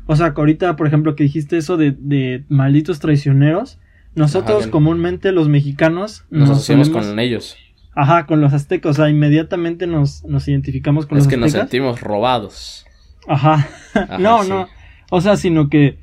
[0.06, 3.80] O sea, ahorita, por ejemplo, que dijiste eso de, de malditos traicioneros,
[4.16, 7.58] nosotros comúnmente los mexicanos nos, asociamos con ellos.
[7.96, 11.48] Ajá, con los aztecas, o sea, inmediatamente nos, nos identificamos con los aztecas.
[11.48, 12.86] Es que nos sentimos robados.
[13.28, 13.68] Ajá.
[14.20, 14.68] no, no.
[15.12, 16.00] O sea, sino que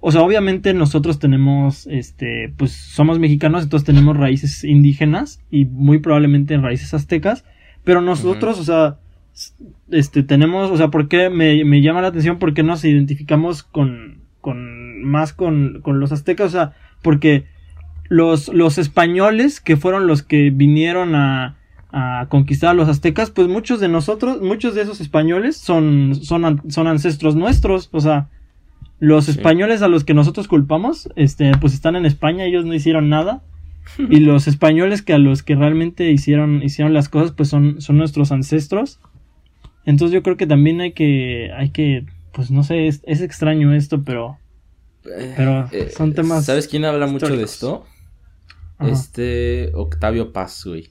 [0.00, 5.98] o sea, obviamente nosotros tenemos, este, pues somos mexicanos, entonces tenemos raíces indígenas y muy
[5.98, 7.44] probablemente raíces aztecas,
[7.82, 8.98] pero nosotros, o sea,
[9.90, 12.38] este, tenemos, o sea, ¿por qué me, me llama la atención?
[12.38, 16.72] Porque nos identificamos con, con, más con, con los aztecas, o sea,
[17.02, 17.44] porque
[18.08, 21.56] los, los españoles que fueron los que vinieron a,
[21.90, 26.62] a conquistar a los aztecas, pues muchos de nosotros, muchos de esos españoles son, son,
[26.68, 28.28] son ancestros nuestros, o sea,
[29.00, 33.08] los españoles a los que nosotros culpamos, este, pues están en España, ellos no hicieron
[33.08, 33.42] nada.
[33.98, 37.96] y los españoles que a los que realmente hicieron, hicieron las cosas, pues son, son
[37.96, 39.00] nuestros ancestros.
[39.88, 43.72] Entonces yo creo que también hay que, hay que, pues no sé, es, es extraño
[43.72, 44.36] esto, pero
[45.02, 46.44] pero eh, son temas.
[46.44, 47.86] ¿Sabes quién habla mucho de esto?
[48.80, 50.90] Este Octavio Paz, güey.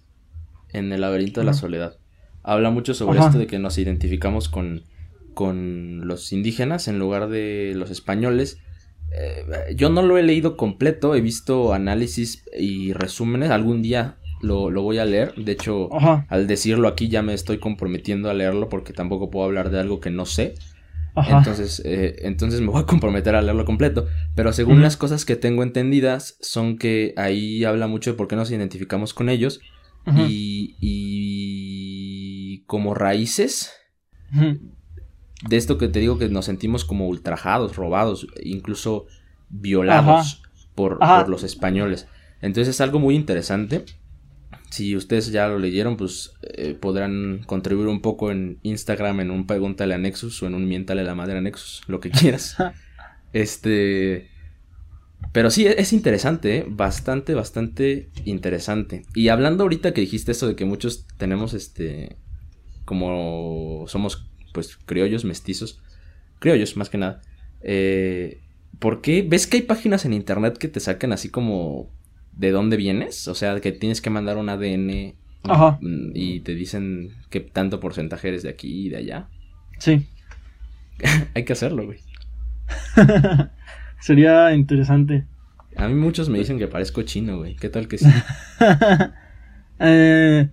[0.74, 1.98] En El laberinto de la soledad.
[2.42, 4.84] Habla mucho sobre esto de que nos identificamos con,
[5.36, 8.58] con los indígenas en lugar de los españoles.
[9.12, 13.52] eh, yo no lo he leído completo, he visto análisis y resúmenes.
[13.52, 15.34] Algún día lo, voy a leer.
[15.36, 15.90] De hecho,
[16.28, 20.00] al decirlo aquí ya me estoy comprometiendo a leerlo porque tampoco puedo hablar de algo
[20.00, 20.56] que no sé.
[21.16, 24.08] Entonces, eh, entonces me voy a comprometer a leerlo completo.
[24.36, 28.36] Pero según las cosas que tengo entendidas, son que ahí habla mucho de por qué
[28.36, 29.60] nos identificamos con ellos.
[30.16, 33.74] y, y como raíces
[34.32, 39.06] de esto que te digo que nos sentimos como ultrajados, robados, incluso
[39.50, 40.42] violados
[40.76, 42.08] por, los españoles.
[42.42, 43.86] Entonces es algo muy interesante.
[44.70, 49.48] Si ustedes ya lo leyeron, pues eh, podrán contribuir un poco en Instagram, en un
[49.48, 52.58] Pregúntale a Nexus o en un Miéntale a la Madre a Nexus, lo que quieras.
[53.34, 54.30] este.
[55.32, 56.66] Pero sí, es interesante, ¿eh?
[56.68, 59.04] bastante, bastante interesante.
[59.16, 62.18] Y hablando ahorita que dijiste eso de que muchos tenemos este.
[62.86, 65.82] Como somos pues criollos, mestizos,
[66.40, 67.22] criollos más que nada.
[67.62, 68.42] Eh,
[68.80, 69.26] ¿Por qué?
[69.28, 71.90] ¿Ves que hay páginas en internet que te sacan así como
[72.38, 73.28] de dónde vienes?
[73.28, 78.30] O sea, que tienes que mandar un ADN mm, y te dicen qué tanto porcentaje
[78.30, 79.28] eres de aquí y de allá.
[79.80, 80.08] Sí.
[81.34, 82.00] hay que hacerlo, güey.
[84.00, 85.26] Sería interesante.
[85.76, 87.56] A mí muchos me dicen que parezco chino, güey.
[87.56, 88.08] ¿Qué tal que sí?
[89.80, 90.50] eh,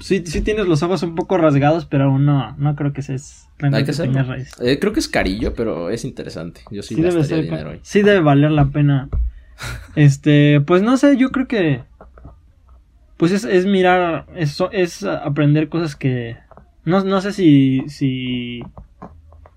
[0.00, 3.48] sí, sí tienes los ojos un poco rasgados, pero aún no, no creo que seas.
[3.60, 6.60] Hay que eh, creo que es carillo, pero es interesante.
[6.70, 7.80] Yo sí, debe dinero ahí.
[7.82, 9.08] Sí debe valer la pena.
[9.96, 11.82] Este, pues no sé, yo creo que.
[13.16, 16.36] Pues es, mirar, es, es aprender cosas que.
[16.84, 17.82] No, no sé si.
[17.88, 18.62] si.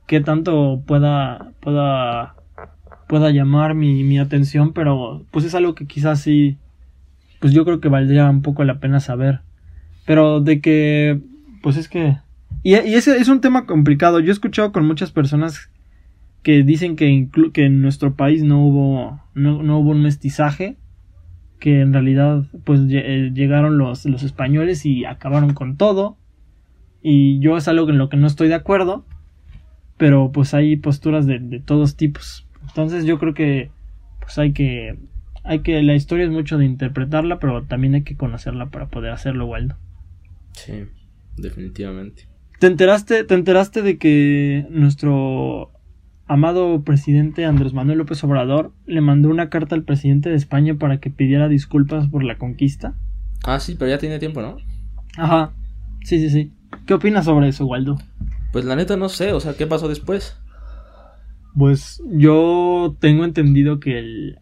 [0.07, 1.51] qué tanto pueda.
[1.59, 2.35] pueda.
[3.07, 6.57] pueda llamar mi, mi atención, pero pues es algo que quizás sí.
[7.39, 9.41] Pues yo creo que valdría un poco la pena saber.
[10.09, 11.19] Pero de que,
[11.61, 12.17] pues es que...
[12.63, 14.19] Y, ese es un tema complicado.
[14.19, 15.69] Yo he escuchado con muchas personas
[16.43, 20.77] que dicen que, que en nuestro país no hubo, no, no, hubo un mestizaje,
[21.59, 26.17] que en realidad pues eh, llegaron los, los españoles y acabaron con todo.
[27.01, 29.05] Y yo es algo en lo que no estoy de acuerdo,
[29.97, 32.47] pero pues hay posturas de, de todos tipos.
[32.67, 33.71] Entonces yo creo que
[34.19, 34.97] pues hay que,
[35.43, 39.11] hay que, la historia es mucho de interpretarla, pero también hay que conocerla para poder
[39.11, 39.75] hacerlo, Waldo.
[40.51, 40.85] Sí,
[41.37, 42.27] definitivamente.
[42.59, 45.71] ¿Te enteraste, ¿Te enteraste de que nuestro
[46.29, 50.99] amado presidente Andrés Manuel López Obrador le mandó una carta al presidente de España para
[50.99, 52.93] que pidiera disculpas por la conquista?
[53.43, 54.57] Ah, sí, pero ya tiene tiempo, ¿no?
[55.17, 55.51] Ajá.
[56.03, 56.53] Sí, sí, sí.
[56.85, 57.97] ¿Qué opinas sobre eso, Waldo?
[58.51, 60.37] Pues la neta no sé, o sea, ¿qué pasó después?
[61.57, 64.39] Pues yo tengo entendido que el,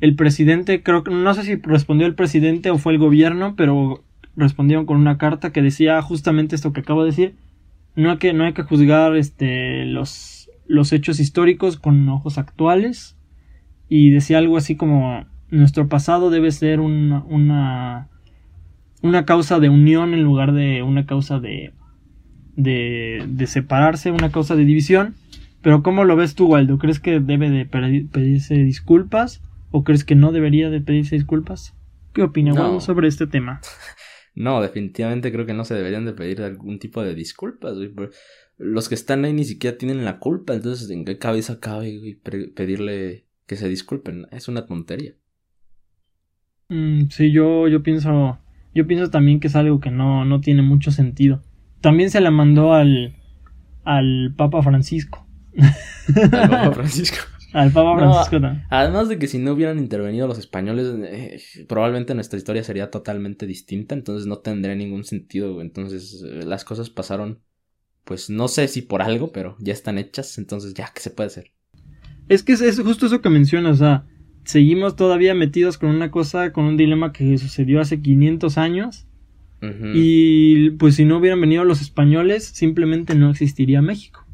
[0.00, 4.02] el presidente, creo que no sé si respondió el presidente o fue el gobierno, pero
[4.34, 7.36] respondieron con una carta que decía justamente esto que acabo de decir.
[7.94, 13.16] No hay que, no hay que juzgar este, los, los hechos históricos con ojos actuales.
[13.88, 18.08] Y decía algo así como nuestro pasado debe ser una, una,
[19.02, 21.72] una causa de unión en lugar de una causa de,
[22.56, 25.14] de, de separarse, una causa de división.
[25.60, 26.78] Pero ¿cómo lo ves tú, Waldo?
[26.78, 29.42] ¿Crees que debe de pedirse disculpas?
[29.70, 31.74] ¿O crees que no debería de pedirse disculpas?
[32.12, 33.60] ¿Qué opina Waldo sobre este tema?
[34.34, 37.92] No, definitivamente creo que no se deberían de pedir algún tipo de disculpas, güey.
[38.58, 42.18] Los que están ahí ni siquiera tienen la culpa, entonces ¿en qué cabeza cabe,
[42.54, 44.26] pedirle que se disculpen?
[44.30, 45.14] Es una tontería.
[46.68, 48.38] Mm, sí, yo, yo pienso,
[48.74, 51.42] yo pienso también que es algo que no, no tiene mucho sentido.
[51.80, 53.16] También se la mandó al,
[53.84, 55.26] al Papa Francisco.
[56.32, 57.18] Al Papa Francisco.
[57.52, 61.38] Al Papa Francisco Además de que si no hubieran intervenido los españoles, eh,
[61.68, 65.60] probablemente nuestra historia sería totalmente distinta, entonces no tendría ningún sentido.
[65.60, 67.42] Entonces eh, las cosas pasaron,
[68.04, 71.28] pues no sé si por algo, pero ya están hechas, entonces ya, ¿qué se puede
[71.28, 71.52] hacer?
[72.28, 74.06] Es que es, justo eso que mencionas, o sea,
[74.44, 79.06] seguimos todavía metidos con una cosa, con un dilema que sucedió hace 500 años.
[79.94, 84.26] Y pues si no hubieran venido los españoles, simplemente no existiría México.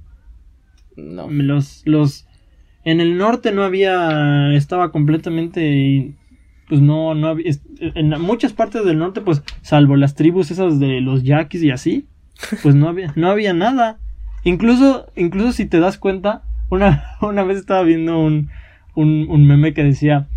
[0.96, 1.28] No.
[1.30, 2.26] Los, los,
[2.82, 6.14] en el norte no había, estaba completamente,
[6.66, 11.02] pues no, no había, en muchas partes del norte, pues salvo las tribus esas de
[11.02, 12.06] los yaquis y así,
[12.62, 13.98] pues no había, no había nada.
[14.44, 18.50] Incluso, incluso si te das cuenta, una, una vez estaba viendo un,
[18.94, 20.28] un, un meme que decía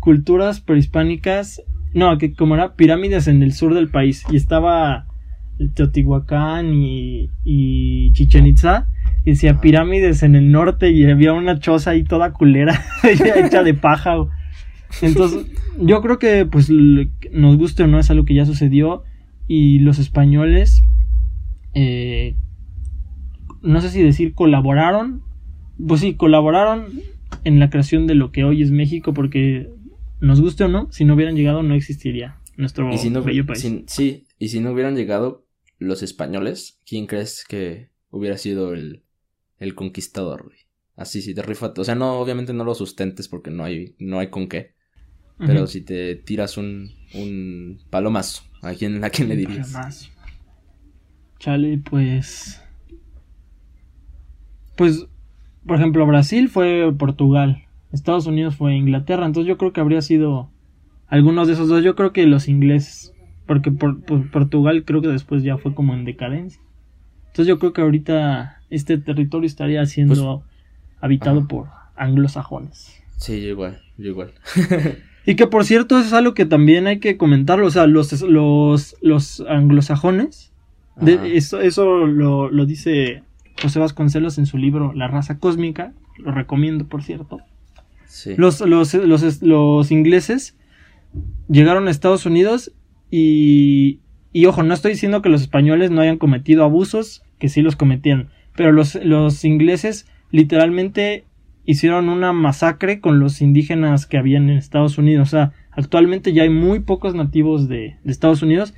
[0.00, 1.62] culturas prehispánicas,
[1.94, 5.06] no, que como era pirámides en el sur del país y estaba
[5.74, 8.88] Teotihuacán y, y Chichen Itza
[9.24, 13.74] y decía pirámides en el norte y había una choza ahí toda culera hecha de
[13.74, 14.16] paja.
[15.00, 15.46] Entonces,
[15.80, 19.04] yo creo que pues nos guste o no es algo que ya sucedió
[19.48, 20.83] y los españoles
[21.74, 22.36] eh,
[23.62, 25.22] no sé si decir colaboraron,
[25.86, 27.00] pues sí, colaboraron
[27.44, 29.68] en la creación de lo que hoy es México, porque
[30.20, 33.44] nos guste o no, si no hubieran llegado no existiría nuestro Y si no, bello
[33.46, 33.60] país.
[33.60, 35.46] si- sí, y si no hubieran llegado
[35.78, 39.02] los españoles, ¿quién crees que hubiera sido el,
[39.58, 40.58] el conquistador, güey?
[40.96, 44.20] Así, si te rifas, o sea, no, obviamente no lo sustentes porque no hay, no
[44.20, 44.74] hay con qué,
[45.38, 49.72] pero si te tiras un, un palomazo, ¿a quién, a quién le dirías?
[49.72, 50.10] Jamás.
[51.44, 52.62] Chale, pues.
[54.76, 55.06] Pues,
[55.66, 57.64] por ejemplo, Brasil fue Portugal.
[57.92, 59.26] Estados Unidos fue Inglaterra.
[59.26, 60.50] Entonces yo creo que habría sido
[61.06, 61.84] algunos de esos dos.
[61.84, 63.12] Yo creo que los ingleses.
[63.46, 66.62] Porque por, por- Portugal creo que después ya fue como en decadencia.
[67.26, 70.44] Entonces yo creo que ahorita este territorio estaría siendo
[70.98, 71.48] habitado Ajá.
[71.48, 73.02] por anglosajones.
[73.18, 74.32] Sí, yo igual, yo igual.
[75.26, 77.66] Y que por cierto, eso es algo que también hay que comentarlo.
[77.66, 80.53] O sea, los, los, los anglosajones.
[81.00, 83.22] De- eso eso lo, lo dice
[83.62, 85.92] José Vasconcelos en su libro La raza cósmica.
[86.18, 87.40] Lo recomiendo, por cierto.
[88.06, 88.34] Sí.
[88.36, 90.56] Los, los, los, los ingleses
[91.48, 92.72] llegaron a Estados Unidos
[93.10, 93.98] y,
[94.32, 97.76] y ojo, no estoy diciendo que los españoles no hayan cometido abusos, que sí los
[97.76, 101.24] cometieron, pero los, los ingleses literalmente
[101.64, 105.28] hicieron una masacre con los indígenas que habían en Estados Unidos.
[105.28, 108.74] O sea, actualmente ya hay muy pocos nativos de, de Estados Unidos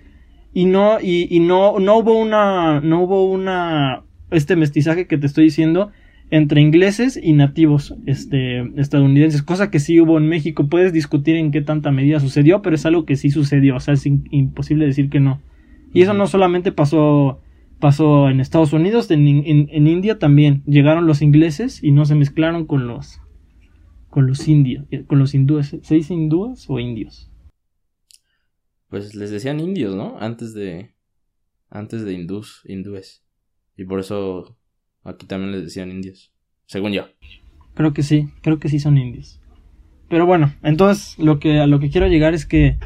[0.60, 5.26] y no, y, y no, no hubo una, no hubo una, este mestizaje que te
[5.26, 5.90] estoy diciendo
[6.30, 10.66] entre ingleses y nativos este, estadounidenses, cosa que sí hubo en México.
[10.68, 13.92] Puedes discutir en qué tanta medida sucedió, pero es algo que sí sucedió, o sea,
[13.94, 15.40] es in- imposible decir que no.
[15.92, 17.40] Y eso no solamente pasó,
[17.78, 22.14] pasó en Estados Unidos, en, en- en India también llegaron los ingleses y no se
[22.14, 23.20] mezclaron con los,
[24.08, 25.76] con los indios, eh, con los hindúes.
[25.82, 27.30] ¿Se dice hindúes o indios?
[28.88, 30.16] Pues les decían indios, ¿no?
[30.20, 30.92] Antes de.
[31.70, 33.24] Antes de hindús, hindúes.
[33.76, 34.56] Y por eso
[35.04, 36.32] aquí también les decían indios.
[36.66, 37.08] Según yo.
[37.74, 39.40] Creo que sí, creo que sí son indios.
[40.08, 42.78] Pero bueno, entonces lo que a lo que quiero llegar es que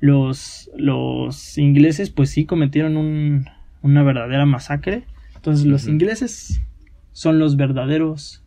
[0.00, 3.46] los los ingleses pues sí cometieron un,
[3.82, 5.04] una verdadera masacre.
[5.36, 6.60] Entonces los ingleses
[7.12, 8.44] son los verdaderos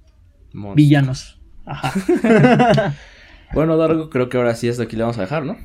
[0.54, 0.76] Monstruos.
[0.76, 1.42] villanos.
[1.66, 2.94] Ajá.
[3.54, 5.58] Bueno, Dargo, creo que ahora sí hasta aquí le vamos a dejar, ¿no?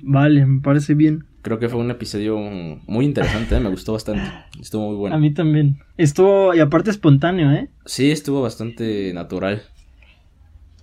[0.00, 1.24] Vale, me parece bien.
[1.42, 2.38] Creo que fue un episodio
[2.86, 3.60] muy interesante, ¿eh?
[3.60, 4.28] me gustó bastante.
[4.60, 5.18] Estuvo muy A bueno.
[5.20, 5.78] mí también.
[5.96, 7.68] Estuvo y aparte espontáneo, ¿eh?
[7.84, 9.62] Sí, estuvo bastante natural.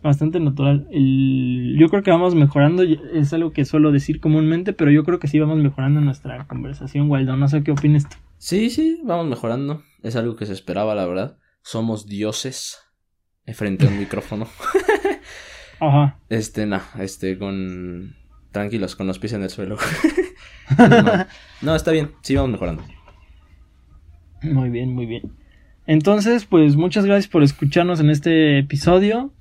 [0.02, 0.88] Bastante natural.
[0.92, 2.84] El- yo creo que vamos mejorando.
[2.84, 7.10] Es algo que suelo decir comúnmente, pero yo creo que sí vamos mejorando nuestra conversación,
[7.10, 7.36] Waldo.
[7.38, 8.16] No sé qué opinas tú.
[8.38, 9.84] Sí, sí, vamos mejorando.
[10.02, 11.38] Es algo que se esperaba, la verdad.
[11.62, 12.80] Somos dioses
[13.54, 14.48] frente a un micrófono.
[15.80, 16.20] Ajá.
[16.30, 18.16] Este, no, este, con...
[18.54, 19.76] Tranquilos, con los pies en el suelo.
[20.78, 21.26] no,
[21.62, 22.84] no, está bien, sí vamos mejorando.
[24.44, 25.24] Muy bien, muy bien.
[25.88, 29.34] Entonces, pues muchas gracias por escucharnos en este episodio.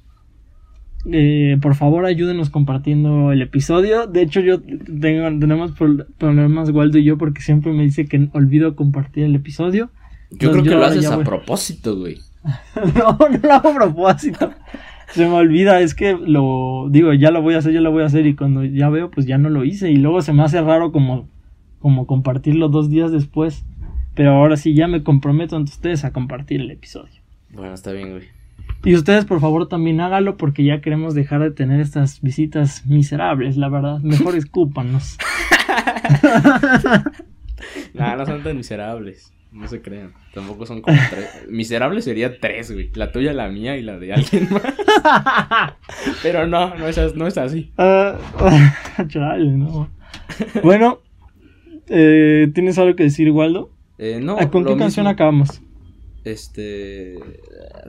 [1.13, 4.07] Eh, por favor, ayúdenos compartiendo el episodio.
[4.07, 8.29] De hecho, yo tengo, tenemos pro- problemas, Waldo y yo, porque siempre me dice que
[8.33, 9.91] olvido compartir el episodio.
[10.31, 12.19] Yo Entonces, creo que lo haces a voy- propósito, güey.
[12.97, 14.53] no, no lo hago a propósito.
[15.13, 18.03] Se me olvida, es que lo digo, ya lo voy a hacer, ya lo voy
[18.03, 20.43] a hacer y cuando ya veo, pues ya no lo hice y luego se me
[20.43, 21.29] hace raro como,
[21.79, 23.65] como compartirlo dos días después.
[24.15, 27.21] Pero ahora sí, ya me comprometo ante ustedes a compartir el episodio.
[27.51, 28.25] Bueno, está bien, güey.
[28.85, 33.57] Y ustedes, por favor, también hágalo porque ya queremos dejar de tener estas visitas miserables,
[33.57, 34.01] la verdad.
[34.01, 35.19] Mejor escúpanos.
[37.95, 39.33] Nah, no son tan miserables.
[39.53, 40.15] No se crean.
[40.33, 41.47] Tampoco son como tres.
[41.49, 42.91] Miserables sería tres, güey.
[42.95, 44.63] La tuya, la mía y la de alguien más.
[46.23, 47.71] Pero no, no es, no es así.
[49.09, 49.91] Chale, no.
[50.63, 51.01] Bueno,
[51.89, 53.71] eh, ¿tienes algo que decir, Waldo?
[53.99, 55.11] Eh, no, ¿Con qué canción mismo.
[55.11, 55.61] acabamos?
[56.25, 57.19] Este.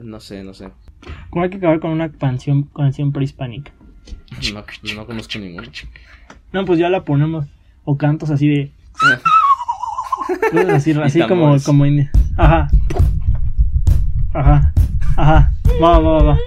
[0.02, 0.68] No sé, no sé.
[1.30, 3.72] ¿Cómo hay que acabar con una canción, canción prehispánica?
[4.52, 5.68] No, no conozco ninguno.
[6.52, 7.46] No, pues ya la ponemos.
[7.84, 8.72] O cantos así de.
[10.70, 11.84] así, así como, como.
[12.36, 12.68] Ajá.
[14.32, 14.72] Ajá.
[15.16, 15.52] Ajá.
[15.82, 16.38] Va, va, va.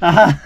[0.00, 0.42] Ajá.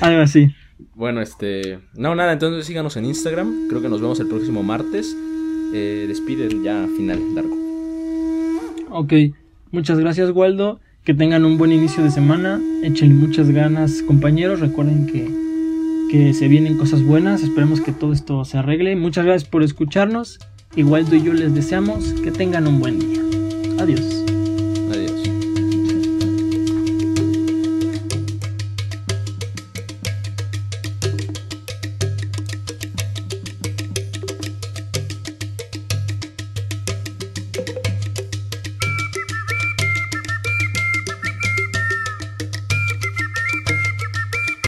[0.00, 0.54] Algo así.
[0.94, 1.78] Bueno, este.
[1.94, 3.68] No, nada, entonces síganos en Instagram.
[3.68, 5.16] Creo que nos vemos el próximo martes.
[5.72, 7.56] Eh, despiden ya final largo.
[8.90, 9.12] Ok.
[9.70, 10.80] Muchas gracias, Waldo.
[11.04, 12.60] Que tengan un buen inicio de semana.
[12.82, 14.60] Échenle muchas ganas, compañeros.
[14.60, 15.30] Recuerden que,
[16.10, 17.42] que se vienen cosas buenas.
[17.42, 18.96] Esperemos que todo esto se arregle.
[18.96, 20.38] Muchas gracias por escucharnos.
[20.76, 23.20] Y Waldo y yo les deseamos que tengan un buen día.
[23.82, 24.29] Adiós.